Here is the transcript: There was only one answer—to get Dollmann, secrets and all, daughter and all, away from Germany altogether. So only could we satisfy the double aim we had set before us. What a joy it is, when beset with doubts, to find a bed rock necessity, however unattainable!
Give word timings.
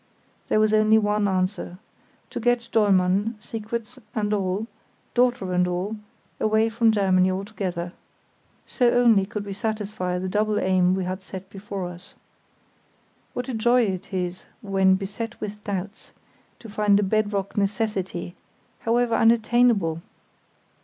There 0.49 0.59
was 0.59 0.73
only 0.73 0.97
one 0.97 1.27
answer—to 1.27 2.39
get 2.39 2.69
Dollmann, 2.71 3.35
secrets 3.39 3.99
and 4.15 4.33
all, 4.33 4.65
daughter 5.13 5.53
and 5.53 5.67
all, 5.67 5.95
away 6.39 6.69
from 6.69 6.91
Germany 6.91 7.29
altogether. 7.29 7.93
So 8.65 8.89
only 8.89 9.27
could 9.27 9.45
we 9.45 9.53
satisfy 9.53 10.17
the 10.17 10.27
double 10.27 10.59
aim 10.59 10.95
we 10.95 11.03
had 11.03 11.21
set 11.21 11.51
before 11.51 11.87
us. 11.87 12.15
What 13.33 13.47
a 13.47 13.53
joy 13.53 13.83
it 13.83 14.11
is, 14.11 14.47
when 14.63 14.95
beset 14.95 15.39
with 15.39 15.63
doubts, 15.65 16.13
to 16.57 16.67
find 16.67 16.99
a 16.99 17.03
bed 17.03 17.31
rock 17.31 17.55
necessity, 17.55 18.33
however 18.79 19.13
unattainable! 19.13 20.01